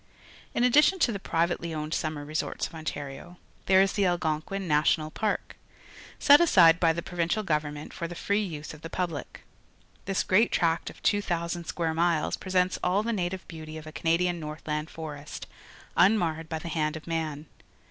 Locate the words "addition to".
0.63-1.11